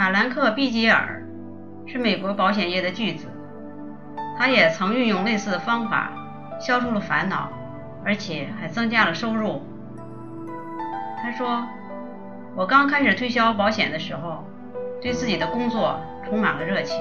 [0.00, 1.22] 法兰克·毕吉尔
[1.86, 3.26] 是美国保险业的巨子，
[4.38, 6.10] 他也曾运用类似的方法
[6.58, 7.52] 消除了烦恼，
[8.02, 9.60] 而且还增加了收入。
[11.22, 11.66] 他说
[12.56, 14.42] ：“我刚开始推销保险的时候，
[15.02, 16.98] 对自己的工作充满了热情。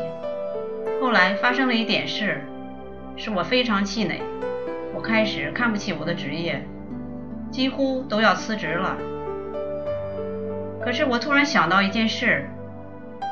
[0.99, 2.41] 后来发生了一点事，
[3.15, 4.21] 使我非常气馁。
[4.93, 6.61] 我开始看不起我的职业，
[7.49, 8.97] 几乎都要辞职了。”
[10.83, 12.49] 可是我突然想到一件事：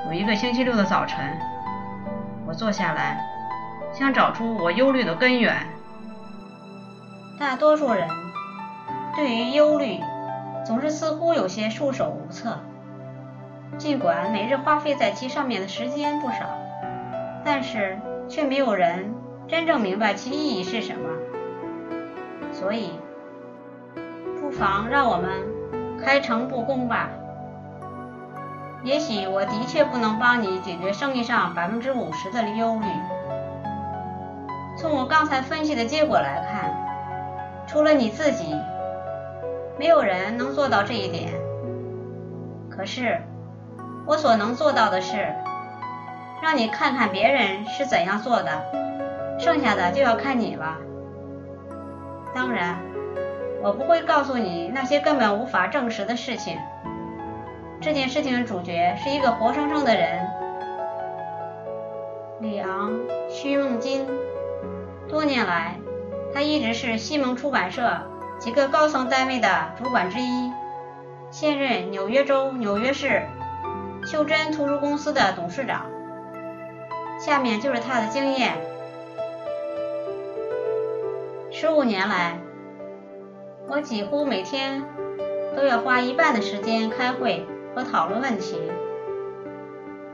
[0.07, 1.37] 有一个星期六的早晨，
[2.47, 3.19] 我坐下来，
[3.91, 5.53] 想找出我忧虑的根源。
[7.37, 8.07] 大多数人
[9.17, 9.99] 对于忧虑
[10.65, 12.57] 总是似乎有些束手无策，
[13.77, 16.45] 尽管每日花费在其上面的时间不少，
[17.43, 17.99] 但是
[18.29, 19.13] 却没有人
[19.45, 21.09] 真正明白其意义是什么。
[22.53, 22.91] 所以，
[24.39, 25.29] 不妨让我们
[26.01, 27.09] 开诚布公吧。
[28.87, 32.87] 也许我的确不能帮你解决生意上百分之五十的忧虑。
[34.77, 36.73] 从我刚才分析的结果来看，
[37.67, 38.55] 除了你自己，
[39.77, 41.33] 没有人能做到这一点。
[42.69, 43.21] 可是，
[44.05, 45.35] 我所能做到的是，
[46.41, 48.49] 让你看看别人是怎样做的，
[49.37, 50.77] 剩下的就要看你了。
[52.33, 52.77] 当然，
[53.61, 56.57] 我不会告诉你那些根本无法证实的事情。
[57.87, 60.19] 这件事情的主角是一个活生生的人，
[62.41, 62.91] 李昂·
[63.29, 64.05] 徐梦金。
[65.07, 65.75] 多年来，
[66.33, 67.89] 他一直是西蒙出版社
[68.39, 70.51] 几个高层单位的主管之一，
[71.31, 73.25] 现任纽约州纽约市
[74.05, 75.85] 袖珍图书公司的董事长。
[77.17, 78.51] 下面就是他的经验：
[81.51, 82.37] 十五年来，
[83.69, 84.83] 我几乎每天
[85.55, 87.47] 都要花一半的时间开会。
[87.77, 88.59] 和讨论问题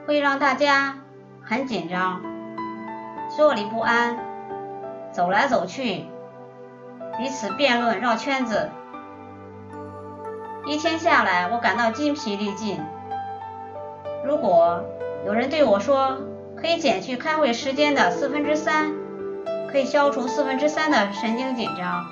[0.05, 0.97] 会让大家
[1.41, 2.21] 很紧张，
[3.37, 4.19] 坐立不安，
[5.13, 6.03] 走来走去，
[7.17, 8.69] 彼此辩论绕圈子。
[10.65, 12.81] 一天下来，我感到筋疲力尽。
[14.25, 14.83] 如果
[15.25, 16.17] 有人对我说
[16.57, 18.91] 可以减去开会时间的四分之三，
[19.71, 22.03] 可以消除四分之三的神经紧张，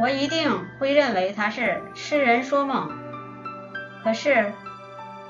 [0.00, 3.05] 我一定会认为他是痴人说梦。
[4.06, 4.52] 可是，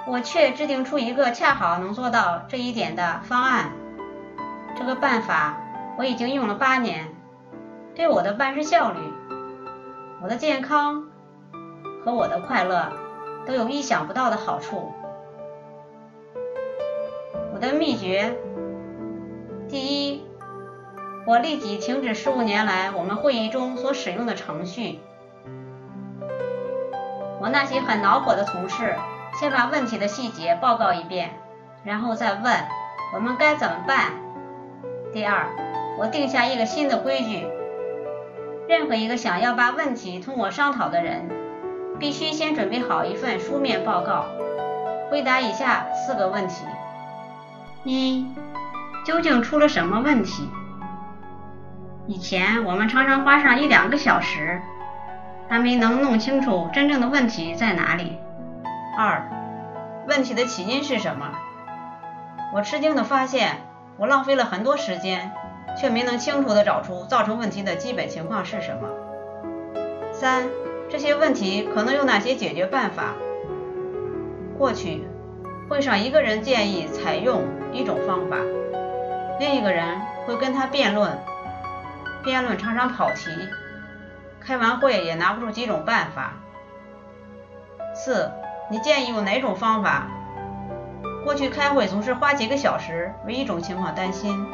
[0.07, 3.73] 我却制定出一个恰好能做到这一点的方案。
[4.77, 5.57] 这个办法
[5.97, 7.09] 我已经用了八年，
[7.95, 8.99] 对我的办事效率、
[10.21, 11.07] 我的健康
[12.05, 12.93] 和我的快乐
[13.47, 14.93] 都有意想不到的好处。
[17.55, 18.37] 我的秘诀：
[19.71, 20.23] 第一，
[21.27, 25.01] 我立即停止十五年来我们会议中所使用的程序。
[27.41, 28.95] 我那些很恼火的同事，
[29.39, 31.31] 先把问题的细节报告一遍，
[31.85, 32.53] 然后再问
[33.15, 34.13] 我们该怎么办。
[35.13, 35.47] 第二，
[35.99, 37.47] 我定下一个新的规矩：
[38.69, 41.29] 任何一个想要把问题同我商讨的人，
[41.99, 44.25] 必须先准备好一份书面报告，
[45.11, 46.65] 回答以下四个问题：
[47.85, 48.27] 一、
[49.05, 50.49] 究竟出了什么问题？
[52.07, 54.61] 以前我们常常花上一两个小时。
[55.49, 58.19] 还没能弄清楚真正的问题在哪里。
[58.99, 59.31] 二，
[60.09, 61.33] 问题的起因是什么？
[62.55, 63.57] 我吃惊地发现，
[63.97, 65.33] 我浪费了很多时间，
[65.77, 68.89] 却没能清楚地找出造成问题的基本情况是什么。
[70.13, 70.49] 三，
[70.89, 73.15] 这些问题可能有哪些解决办法？
[74.57, 75.07] 过去，
[75.69, 77.43] 会上一个人建议采用
[77.73, 78.37] 一种方法，
[79.39, 81.19] 另一个人会跟他辩论，
[82.25, 83.31] 辩论常常跑题。
[84.47, 86.35] 开完会也拿不出几种办法。
[87.97, 88.31] 四，
[88.71, 90.07] 你建议用哪种方法？
[91.25, 94.47] 过去开会总是花几个小时为一种情况担心，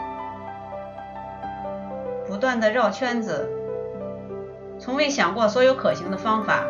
[2.26, 3.50] 不断的绕圈子，
[4.78, 6.64] 从未想过所有可行的方法。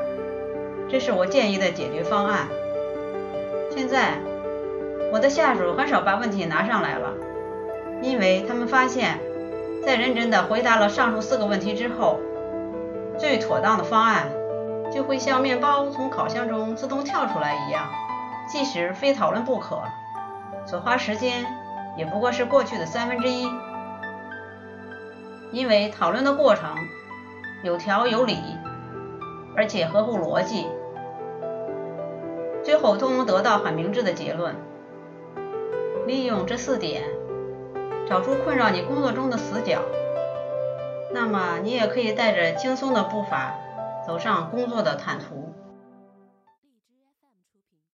[0.90, 2.48] 这是我建议的解决方案。
[3.70, 4.18] 现在，
[5.12, 7.12] 我的下属很少把问题拿上来了，
[8.02, 9.20] 因为他们发现，
[9.86, 12.18] 在认真的回答了上述四个问题之后。
[13.18, 14.30] 最妥当的方案
[14.92, 17.88] 就会像面包从烤箱中自动跳出来一样，
[18.48, 19.80] 即使非讨论不可，
[20.66, 21.46] 所花时间
[21.96, 23.48] 也不过是过去的三分之一。
[25.52, 26.74] 因为讨论的过程
[27.62, 28.38] 有条有理，
[29.54, 30.66] 而且合乎逻辑，
[32.62, 34.54] 最后都能得到很明智的结论。
[36.06, 37.02] 利用这四点，
[38.08, 39.80] 找出困扰你工作中的死角。
[41.12, 43.54] 那么，你也可以带着轻松的步伐
[44.06, 45.51] 走上工作的坦途。